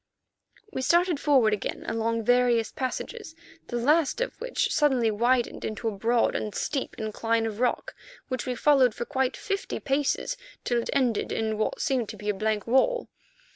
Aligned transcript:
We 0.73 0.81
started 0.81 1.19
forward 1.19 1.53
again 1.53 1.85
along 1.87 2.25
various 2.25 2.71
passages, 2.71 3.35
the 3.67 3.75
last 3.77 4.19
of 4.19 4.33
which 4.41 4.73
suddenly 4.73 5.11
widened 5.11 5.63
into 5.63 5.87
a 5.87 5.91
broad 5.91 6.35
and 6.35 6.55
steep 6.55 6.95
incline 6.97 7.45
of 7.45 7.59
rock, 7.59 7.93
which 8.27 8.47
we 8.47 8.55
followed 8.55 8.95
for 8.95 9.05
quite 9.05 9.37
fifty 9.37 9.79
paces 9.79 10.37
till 10.63 10.81
it 10.81 10.89
ended 10.91 11.31
in 11.31 11.59
what 11.59 11.79
seemed 11.81 12.09
to 12.09 12.17
be 12.17 12.29
a 12.29 12.33
blank 12.33 12.65
wall. 12.65 13.09